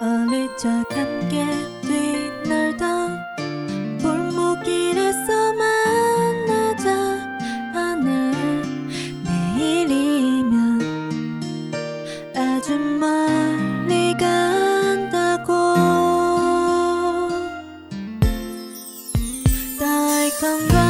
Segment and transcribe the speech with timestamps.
[0.00, 1.44] 어릴 적 함께
[1.82, 2.91] 뛰놀던
[20.42, 20.81] 떨컹거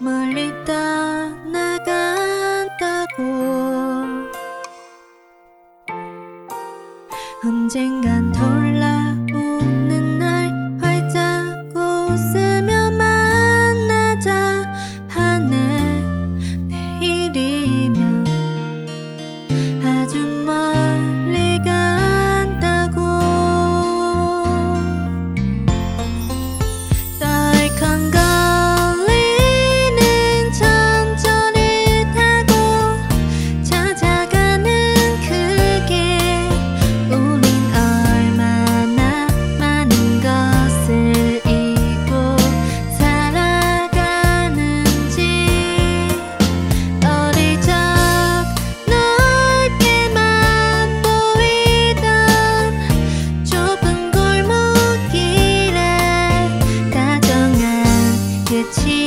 [0.00, 1.50] 멀리 떠나간다고.
[7.44, 8.80] 언젠간 돌
[58.70, 58.99] 情